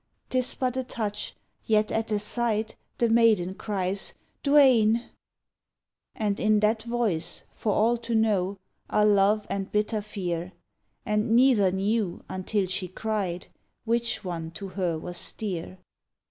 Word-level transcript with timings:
Tis 0.31 0.55
but 0.55 0.75
a 0.75 0.83
touch, 0.83 1.35
yet 1.65 1.91
at 1.91 2.07
the 2.07 2.17
sight 2.17 2.75
The 2.97 3.07
maiden 3.07 3.53
cries, 3.53 4.15
"Duane!" 4.41 5.11
And 6.15 6.39
in 6.39 6.59
that 6.61 6.81
voice, 6.81 7.43
for 7.51 7.71
all 7.73 7.97
to 7.97 8.15
know, 8.15 8.57
Are 8.89 9.05
love 9.05 9.45
and 9.47 9.71
bitter 9.71 10.01
fear; 10.01 10.53
And 11.05 11.35
neither 11.35 11.71
knew, 11.71 12.23
until 12.29 12.65
she 12.65 12.87
cried, 12.87 13.45
Which 13.85 14.23
one 14.23 14.49
to 14.57 14.69
her 14.69 14.97
was 14.97 15.33
dear. 15.33 15.77